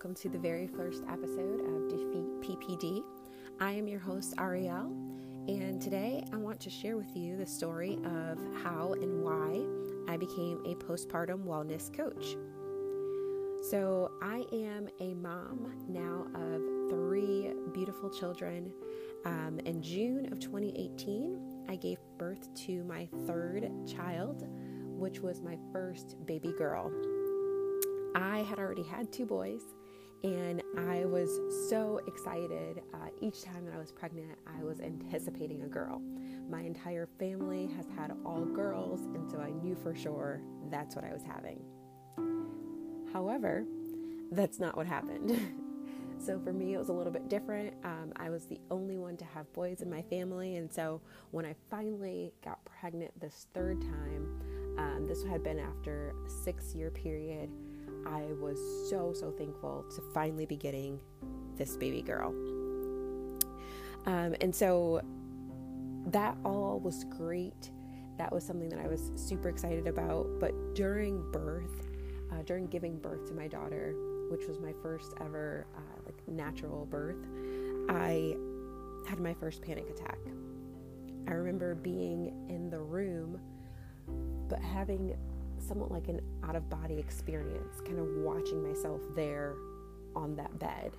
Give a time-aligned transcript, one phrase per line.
[0.00, 3.02] welcome to the very first episode of Defeat PPD.
[3.60, 4.90] I am your host, Ariel,
[5.46, 9.62] and today I want to share with you the story of how and why
[10.10, 12.34] I became a postpartum wellness coach.
[13.62, 18.72] So, I am a mom now of three beautiful children.
[19.26, 24.48] Um, in June of 2018, I gave birth to my third child,
[24.96, 26.90] which was my first baby girl.
[28.14, 29.60] I had already had two boys,
[30.22, 32.82] and I was so excited.
[32.92, 36.02] Uh, each time that I was pregnant, I was anticipating a girl.
[36.50, 41.04] My entire family has had all girls, and so I knew for sure that's what
[41.04, 41.60] I was having.
[43.12, 43.64] However,
[44.32, 45.40] that's not what happened.
[46.18, 47.74] so for me, it was a little bit different.
[47.84, 51.46] Um, I was the only one to have boys in my family, and so when
[51.46, 54.40] I finally got pregnant this third time,
[54.78, 57.50] um, this had been after a six year period.
[58.06, 60.98] I was so, so thankful to finally be getting
[61.56, 62.34] this baby girl.
[64.06, 65.02] Um, and so
[66.06, 67.70] that all was great.
[68.18, 70.26] That was something that I was super excited about.
[70.38, 71.88] But during birth,
[72.32, 73.94] uh, during giving birth to my daughter,
[74.30, 77.26] which was my first ever uh, like natural birth,
[77.88, 78.36] I
[79.08, 80.18] had my first panic attack.
[81.28, 83.40] I remember being in the room,
[84.48, 85.16] but having
[85.70, 89.54] somewhat like an out of body experience, kind of watching myself there
[90.16, 90.90] on that bed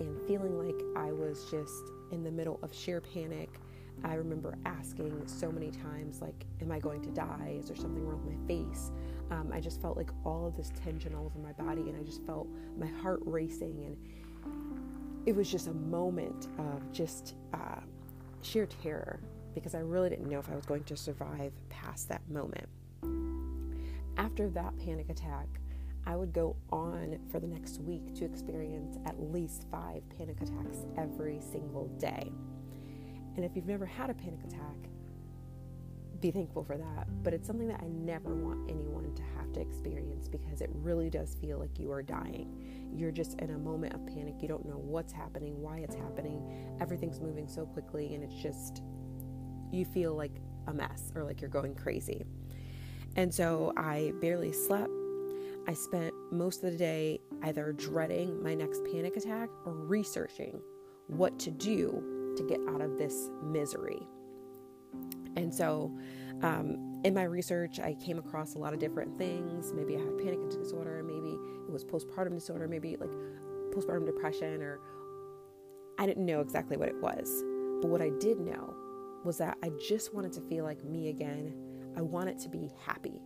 [0.00, 3.48] and feeling like I was just in the middle of sheer panic.
[4.02, 7.58] I remember asking so many times, like, Am I going to die?
[7.60, 8.90] Is there something wrong with my face?
[9.30, 12.02] Um, I just felt like all of this tension all over my body, and I
[12.02, 13.84] just felt my heart racing.
[13.86, 13.96] And
[15.26, 17.80] it was just a moment of just uh,
[18.42, 19.20] sheer terror
[19.54, 22.68] because I really didn't know if I was going to survive past that moment
[24.18, 25.46] after that panic attack,
[26.06, 30.84] I would go on for the next week to experience at least five panic attacks
[30.96, 32.32] every single day.
[33.36, 34.90] And if you've never had a panic attack,
[36.20, 37.06] be thankful for that.
[37.22, 41.10] But it's something that I never want anyone to have to experience because it really
[41.10, 42.90] does feel like you are dying.
[42.92, 44.36] You're just in a moment of panic.
[44.40, 46.76] You don't know what's happening, why it's happening.
[46.80, 48.82] Everything's moving so quickly, and it's just,
[49.70, 52.24] you feel like a mess or like you're going crazy.
[53.18, 54.92] And so I barely slept.
[55.66, 60.60] I spent most of the day either dreading my next panic attack or researching
[61.08, 63.98] what to do to get out of this misery.
[65.34, 65.92] And so,
[66.42, 69.72] um, in my research, I came across a lot of different things.
[69.72, 71.36] Maybe I had panic disorder, maybe
[71.66, 73.10] it was postpartum disorder, maybe like
[73.74, 74.78] postpartum depression, or
[75.98, 77.42] I didn't know exactly what it was.
[77.82, 78.76] But what I did know
[79.24, 81.67] was that I just wanted to feel like me again
[81.98, 83.20] I wanted to be happy.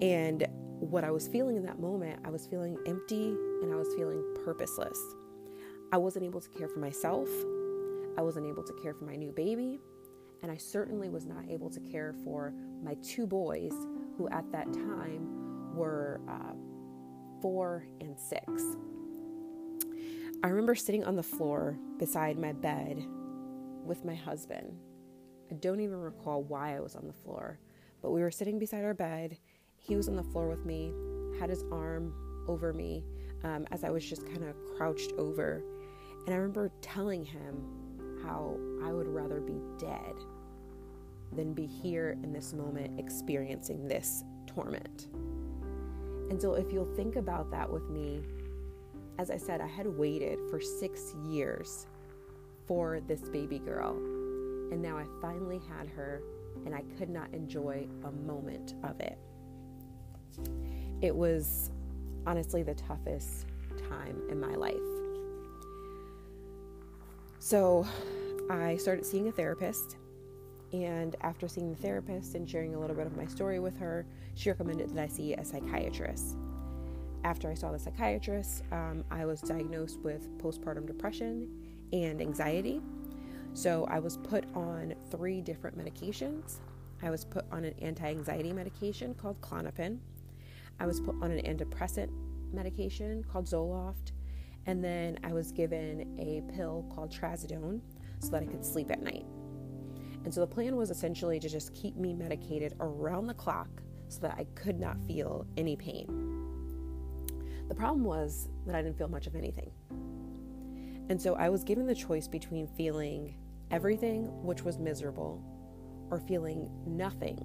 [0.00, 0.46] And
[0.78, 4.22] what I was feeling in that moment, I was feeling empty and I was feeling
[4.44, 4.96] purposeless.
[5.90, 7.28] I wasn't able to care for myself.
[8.16, 9.80] I wasn't able to care for my new baby.
[10.44, 13.72] And I certainly was not able to care for my two boys,
[14.16, 16.52] who at that time were uh,
[17.40, 18.46] four and six.
[20.44, 23.04] I remember sitting on the floor beside my bed
[23.84, 24.76] with my husband
[25.52, 27.58] I don't even recall why I was on the floor,
[28.00, 29.36] but we were sitting beside our bed.
[29.76, 30.94] He was on the floor with me,
[31.38, 32.14] had his arm
[32.48, 33.04] over me
[33.44, 35.62] um, as I was just kind of crouched over.
[36.24, 40.14] And I remember telling him how I would rather be dead
[41.36, 45.08] than be here in this moment experiencing this torment.
[46.30, 48.22] And so, if you'll think about that with me,
[49.18, 51.88] as I said, I had waited for six years
[52.66, 54.21] for this baby girl.
[54.72, 56.22] And now I finally had her,
[56.64, 59.18] and I could not enjoy a moment of it.
[61.02, 61.70] It was
[62.26, 63.48] honestly the toughest
[63.90, 64.76] time in my life.
[67.38, 67.86] So
[68.48, 69.98] I started seeing a therapist.
[70.72, 74.06] And after seeing the therapist and sharing a little bit of my story with her,
[74.36, 76.38] she recommended that I see a psychiatrist.
[77.24, 81.50] After I saw the psychiatrist, um, I was diagnosed with postpartum depression
[81.92, 82.80] and anxiety.
[83.54, 86.60] So I was put on three different medications.
[87.02, 89.98] I was put on an anti anxiety medication called Klonopin.
[90.80, 92.10] I was put on an antidepressant
[92.52, 94.12] medication called Zoloft.
[94.66, 97.80] And then I was given a pill called Trazodone
[98.20, 99.26] so that I could sleep at night.
[100.24, 103.68] And so the plan was essentially to just keep me medicated around the clock
[104.08, 106.06] so that I could not feel any pain.
[107.68, 109.70] The problem was that I didn't feel much of anything.
[111.12, 113.34] And so I was given the choice between feeling
[113.70, 115.44] everything, which was miserable,
[116.10, 117.36] or feeling nothing,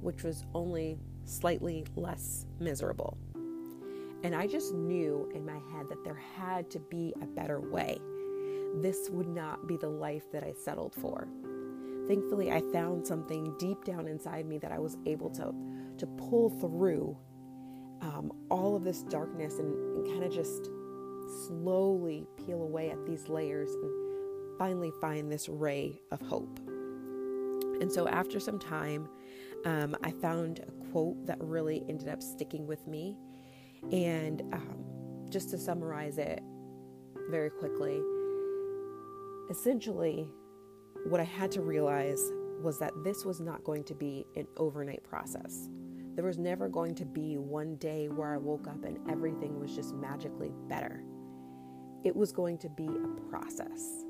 [0.00, 3.16] which was only slightly less miserable.
[4.24, 7.98] And I just knew in my head that there had to be a better way.
[8.82, 11.28] This would not be the life that I settled for.
[12.08, 15.54] Thankfully, I found something deep down inside me that I was able to,
[15.98, 17.16] to pull through
[18.00, 20.68] um, all of this darkness and, and kind of just
[21.46, 26.60] slowly peel away at these layers and finally find this ray of hope.
[27.80, 29.08] And so, after some time,
[29.64, 33.16] um, I found a quote that really ended up sticking with me.
[33.92, 34.84] And um,
[35.28, 36.42] just to summarize it
[37.30, 38.00] very quickly,
[39.50, 40.28] essentially,
[41.08, 42.20] what I had to realize
[42.62, 45.68] was that this was not going to be an overnight process.
[46.14, 49.74] There was never going to be one day where I woke up and everything was
[49.74, 51.02] just magically better.
[52.04, 54.04] It was going to be a process.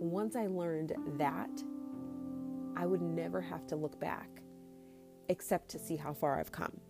[0.00, 1.50] Once I learned that,
[2.76, 4.28] I would never have to look back
[5.28, 6.80] except to see how far I've come.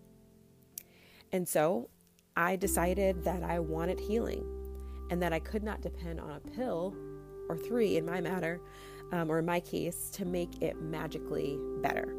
[1.33, 1.91] And so
[2.37, 4.45] I decided that I wanted healing
[5.11, 6.95] and that I could not depend on a pill
[7.49, 8.61] or three in my matter,
[9.11, 12.15] um, or in my case, to make it magically better.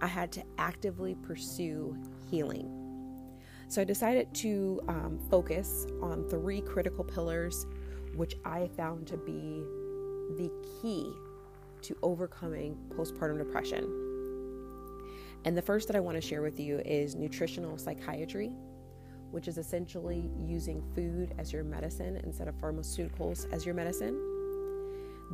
[0.00, 1.96] I had to actively pursue
[2.28, 2.81] healing.
[3.72, 7.66] So I decided to um, focus on three critical pillars,
[8.14, 9.64] which I found to be
[10.36, 10.52] the
[10.82, 11.10] key
[11.80, 13.84] to overcoming postpartum depression.
[15.46, 18.52] And the first that I want to share with you is nutritional psychiatry,
[19.30, 24.20] which is essentially using food as your medicine instead of pharmaceuticals as your medicine.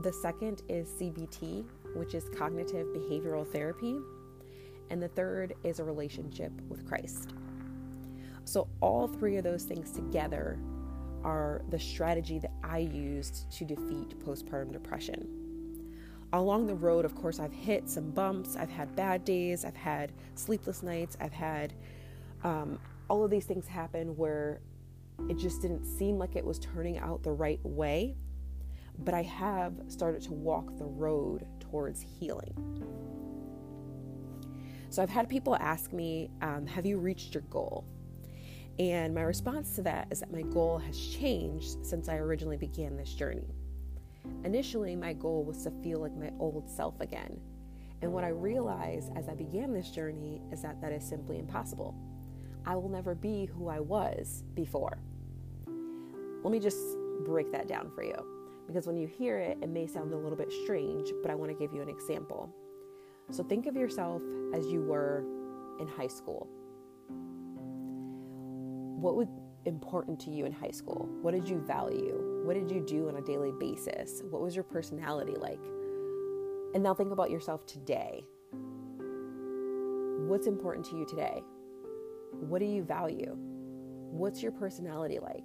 [0.02, 3.98] The second is CBT, which is cognitive behavioral therapy.
[4.90, 7.32] And the third is a relationship with Christ.
[8.48, 10.58] So, all three of those things together
[11.22, 15.28] are the strategy that I used to defeat postpartum depression.
[16.32, 20.12] Along the road, of course, I've hit some bumps, I've had bad days, I've had
[20.34, 21.74] sleepless nights, I've had
[22.42, 22.78] um,
[23.10, 24.62] all of these things happen where
[25.28, 28.16] it just didn't seem like it was turning out the right way.
[29.00, 32.54] But I have started to walk the road towards healing.
[34.88, 37.84] So I've had people ask me, um, Have you reached your goal?
[38.78, 42.96] And my response to that is that my goal has changed since I originally began
[42.96, 43.54] this journey.
[44.44, 47.40] Initially, my goal was to feel like my old self again.
[48.02, 51.94] And what I realized as I began this journey is that that is simply impossible.
[52.64, 54.98] I will never be who I was before.
[56.44, 56.78] Let me just
[57.24, 58.14] break that down for you
[58.68, 61.50] because when you hear it, it may sound a little bit strange, but I want
[61.50, 62.48] to give you an example.
[63.30, 64.22] So think of yourself
[64.54, 65.24] as you were
[65.80, 66.48] in high school
[69.00, 69.28] what was
[69.64, 71.08] important to you in high school?
[71.22, 72.42] What did you value?
[72.44, 74.22] What did you do on a daily basis?
[74.28, 75.60] What was your personality like?
[76.74, 78.24] And now think about yourself today.
[80.26, 81.42] What's important to you today?
[82.40, 83.36] What do you value?
[83.36, 85.44] What's your personality like?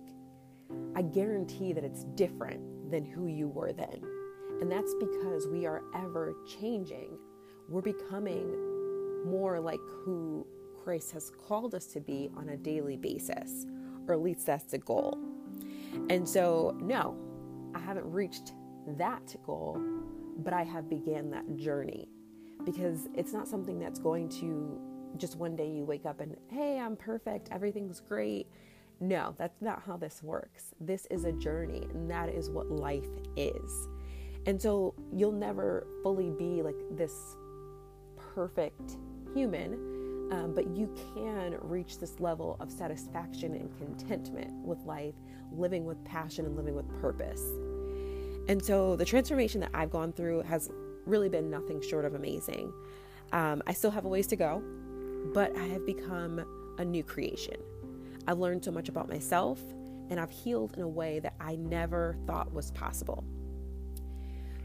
[0.96, 4.02] I guarantee that it's different than who you were then.
[4.62, 7.18] And that's because we are ever changing.
[7.70, 8.50] We're becoming
[9.26, 10.48] more like who
[10.84, 13.66] Christ has called us to be on a daily basis,
[14.08, 15.18] or at least that's the goal.
[16.10, 17.16] And so, no,
[17.74, 18.54] I haven't reached
[18.98, 19.82] that goal,
[20.40, 22.10] but I have began that journey
[22.66, 24.80] because it's not something that's going to
[25.18, 28.48] just one day you wake up and, hey, I'm perfect, everything's great.
[29.00, 30.74] No, that's not how this works.
[30.80, 33.88] This is a journey, and that is what life is.
[34.46, 37.14] And so you'll never fully be like this
[38.18, 38.98] perfect
[39.34, 39.93] human
[40.34, 45.14] um, but you can reach this level of satisfaction and contentment with life,
[45.52, 47.44] living with passion and living with purpose.
[48.48, 50.72] And so the transformation that I've gone through has
[51.06, 52.74] really been nothing short of amazing.
[53.32, 54.64] Um, I still have a ways to go,
[55.36, 56.44] but I have become
[56.80, 57.58] a new creation.
[58.28, 59.62] I've learned so much about myself
[60.10, 63.24] and I've healed in a way that I never thought was possible.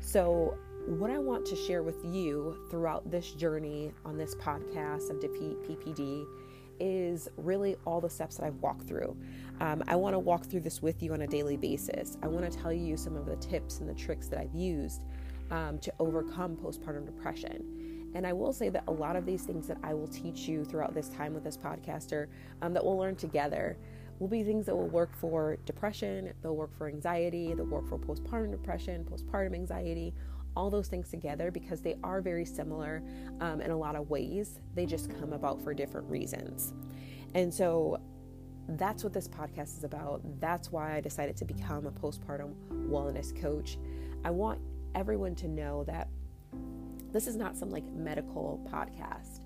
[0.00, 0.56] So
[0.88, 5.58] what I want to share with you throughout this journey on this podcast of Defeat
[5.62, 6.24] PPD
[6.80, 9.14] is really all the steps that I've walked through.
[9.60, 12.16] Um, I want to walk through this with you on a daily basis.
[12.22, 15.02] I want to tell you some of the tips and the tricks that I've used
[15.50, 18.10] um, to overcome postpartum depression.
[18.14, 20.64] And I will say that a lot of these things that I will teach you
[20.64, 22.28] throughout this time with this podcaster
[22.62, 23.76] um, that we'll learn together
[24.18, 27.98] will be things that will work for depression, they'll work for anxiety, they'll work for
[27.98, 30.14] postpartum depression, postpartum anxiety,
[30.56, 33.02] all those things together because they are very similar
[33.40, 34.60] um, in a lot of ways.
[34.74, 36.74] They just come about for different reasons.
[37.34, 38.00] And so
[38.68, 40.20] that's what this podcast is about.
[40.40, 42.54] That's why I decided to become a postpartum
[42.88, 43.78] wellness coach.
[44.24, 44.60] I want
[44.94, 46.08] everyone to know that
[47.12, 49.40] this is not some like medical podcast,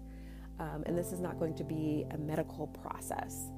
[0.58, 3.50] um, and this is not going to be a medical process.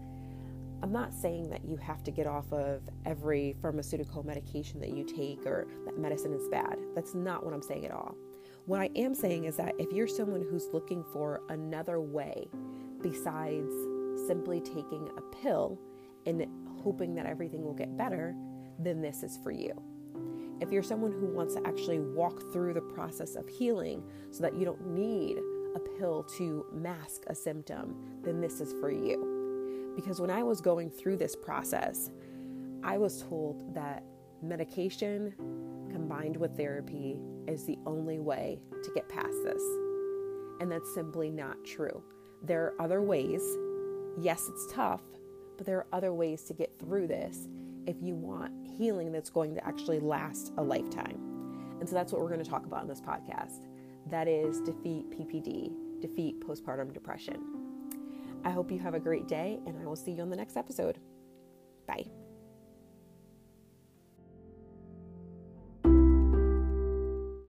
[0.85, 5.03] I'm not saying that you have to get off of every pharmaceutical medication that you
[5.03, 6.77] take or that medicine is bad.
[6.95, 8.15] That's not what I'm saying at all.
[8.67, 12.49] What I am saying is that if you're someone who's looking for another way
[13.01, 13.73] besides
[14.27, 15.81] simply taking a pill
[16.27, 16.47] and
[16.83, 18.35] hoping that everything will get better,
[18.79, 19.73] then this is for you.
[20.61, 24.55] If you're someone who wants to actually walk through the process of healing so that
[24.55, 25.39] you don't need
[25.77, 29.34] a pill to mask a symptom, then this is for you.
[29.97, 32.11] Because when I was going through this process,
[32.83, 34.05] I was told that
[34.43, 35.33] medication
[35.91, 39.63] combined with therapy is the only way to get past this.
[40.61, 42.03] And that's simply not true.
[42.43, 43.43] There are other ways.
[44.19, 45.03] Yes, it's tough,
[45.57, 47.49] but there are other ways to get through this
[47.87, 51.21] if you want healing that's going to actually last a lifetime.
[51.81, 53.67] And so that's what we're going to talk about in this podcast.
[54.11, 57.54] That is defeat PPD, defeat postpartum depression.
[58.45, 60.57] I hope you have a great day, and I will see you on the next
[60.57, 60.99] episode.
[61.87, 62.24] Bye.